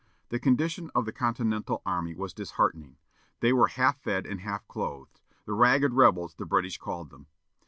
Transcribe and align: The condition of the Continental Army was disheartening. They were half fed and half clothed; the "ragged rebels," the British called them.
The 0.29 0.39
condition 0.39 0.89
of 0.95 1.05
the 1.05 1.11
Continental 1.11 1.83
Army 1.85 2.15
was 2.15 2.33
disheartening. 2.33 2.95
They 3.39 3.53
were 3.53 3.67
half 3.67 4.01
fed 4.01 4.25
and 4.25 4.39
half 4.41 4.67
clothed; 4.67 5.21
the 5.45 5.53
"ragged 5.53 5.93
rebels," 5.93 6.33
the 6.33 6.45
British 6.47 6.79
called 6.79 7.11
them. 7.11 7.27